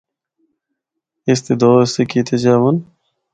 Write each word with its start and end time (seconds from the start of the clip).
اس 1.29 1.39
دے 1.45 1.53
دو 1.59 1.69
حصے 1.81 2.03
کیتے 2.11 2.35
جاون۔ 2.43 2.75